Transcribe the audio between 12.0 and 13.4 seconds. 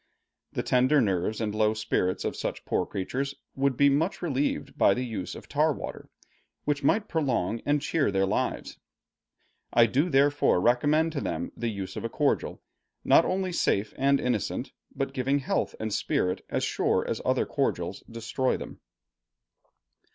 a cordial, not